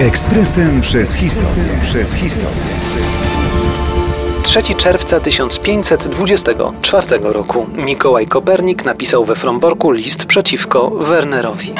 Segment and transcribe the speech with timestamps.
[0.00, 1.64] Ekspresem przez historię.
[1.82, 2.72] Przez historię.
[4.42, 11.72] 3 czerwca 1524 roku Mikołaj Kopernik napisał we Fromborku list przeciwko Wernerowi.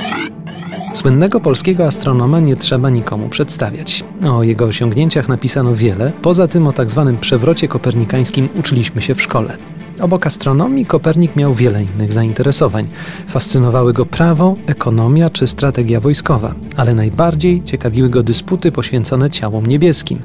[0.93, 4.05] Słynnego polskiego astronoma nie trzeba nikomu przedstawiać.
[4.31, 7.05] O jego osiągnięciach napisano wiele, poza tym o tzw.
[7.07, 9.57] Tak przewrocie kopernikańskim uczyliśmy się w szkole.
[10.03, 12.89] Obok astronomii Kopernik miał wiele innych zainteresowań.
[13.29, 20.19] Fascynowały go prawo, ekonomia czy strategia wojskowa, ale najbardziej ciekawiły go dysputy poświęcone ciałom niebieskim.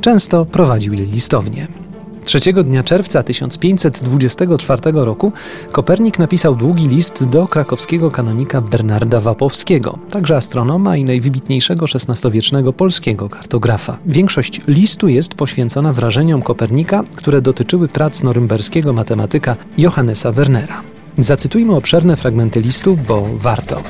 [0.00, 1.81] Często prowadził je listownie.
[2.24, 5.32] Trzeciego dnia czerwca 1524 roku
[5.72, 13.28] Kopernik napisał długi list do krakowskiego kanonika Bernarda Wapowskiego, także astronoma i najwybitniejszego XVI-wiecznego polskiego
[13.28, 13.98] kartografa.
[14.06, 20.82] Większość listu jest poświęcona wrażeniom Kopernika, które dotyczyły prac norymberskiego matematyka Johannesa Wernera.
[21.18, 23.82] Zacytujmy obszerne fragmenty listu, bo warto.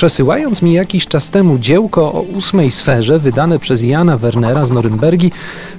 [0.00, 5.32] Przesyłając mi jakiś czas temu dziełko o ósmej sferze wydane przez Jana Wernera z Norymbergi,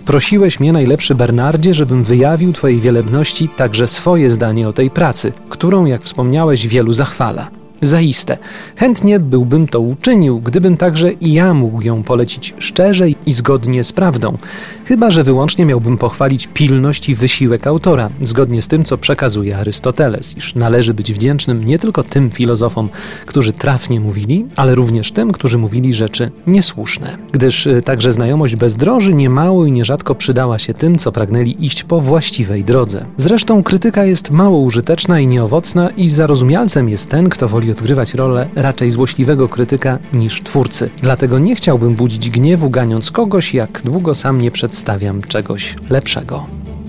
[0.06, 5.86] prosiłeś mnie, najlepszy Bernardzie, żebym wyjawił Twojej wielebności także swoje zdanie o tej pracy, którą,
[5.86, 7.61] jak wspomniałeś, wielu zachwala.
[7.82, 8.38] Zaiste,
[8.76, 13.92] chętnie byłbym to uczynił, gdybym także i ja mógł ją polecić szczerze i zgodnie z
[13.92, 14.38] prawdą.
[14.86, 20.38] Chyba, że wyłącznie miałbym pochwalić pilność i wysiłek autora, zgodnie z tym, co przekazuje Arystoteles,
[20.38, 22.90] iż należy być wdzięcznym nie tylko tym filozofom,
[23.26, 27.18] którzy trafnie mówili, ale również tym, którzy mówili rzeczy niesłuszne.
[27.32, 32.02] Gdyż y, także znajomość bezdroży niemało i nierzadko przydała się tym, co pragnęli iść po
[32.02, 33.06] właściwej drodze.
[33.18, 38.50] Zresztą krytyka jest mało użyteczna i nieowocna i zarozumialcem jest ten, kto woli odgrywać rolę
[38.56, 40.90] raczej złośliwego krytyka niż twórcy.
[41.02, 46.46] Dlatego nie chciałbym budzić gniewu, ganiąc kogoś, jak długo sam nie przedstawiam czegoś lepszego.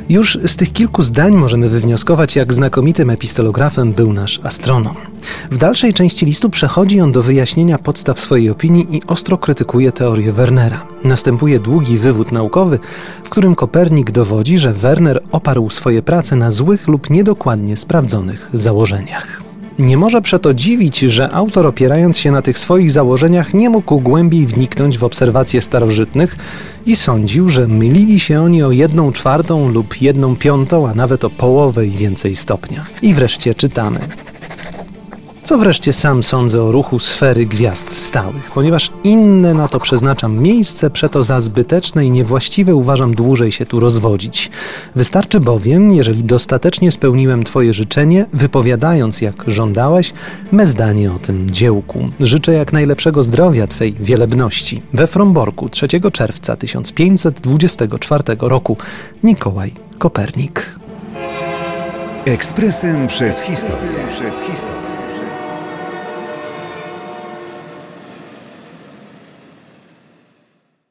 [0.08, 4.94] Już z tych kilku zdań możemy wywnioskować, jak znakomitym epistolografem był nasz astronom.
[5.50, 10.32] W dalszej części listu przechodzi on do wyjaśnienia podstaw swojej opinii i ostro krytykuje teorię
[10.32, 10.86] Wernera.
[11.04, 12.78] Następuje długi wywód naukowy,
[13.24, 19.51] w którym Kopernik dowodzi, że Werner oparł swoje prace na złych lub niedokładnie sprawdzonych założeniach.
[19.78, 24.46] Nie może przeto dziwić, że autor opierając się na tych swoich założeniach nie mógł głębiej
[24.46, 26.36] wniknąć w obserwacje starożytnych
[26.86, 31.30] i sądził, że mylili się oni o jedną czwartą lub jedną piątą, a nawet o
[31.30, 32.84] połowę i więcej stopnia.
[33.02, 33.98] I wreszcie czytamy.
[35.52, 40.90] Co wreszcie sam sądzę o ruchu sfery gwiazd stałych, ponieważ inne na to przeznaczam miejsce,
[40.90, 44.50] przeto za zbyteczne i niewłaściwe uważam dłużej się tu rozwodzić.
[44.96, 50.12] Wystarczy bowiem, jeżeli dostatecznie spełniłem Twoje życzenie, wypowiadając jak żądałeś,
[50.52, 52.08] me zdanie o tym dziełku.
[52.20, 54.82] Życzę jak najlepszego zdrowia Twej wielebności.
[54.92, 58.76] We Fromborku 3 czerwca 1524 roku
[59.22, 60.78] Mikołaj Kopernik.
[62.24, 63.98] Ekspresem przez historię.
[64.10, 65.01] Przez historię.